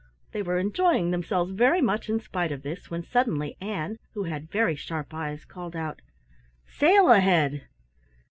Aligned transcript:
They 0.31 0.41
were 0.41 0.57
enjoying 0.57 1.11
themselves 1.11 1.51
very 1.51 1.79
much, 1.79 2.09
in 2.09 2.19
spite 2.19 2.51
of 2.51 2.63
this, 2.63 2.89
when 2.89 3.03
suddenly 3.03 3.55
Ann, 3.61 3.99
who 4.15 4.23
had 4.23 4.49
very 4.49 4.73
sharp 4.75 5.13
eyes, 5.13 5.45
called 5.45 5.75
out: 5.75 6.01
"Sail 6.65 7.11
ahead!" 7.11 7.67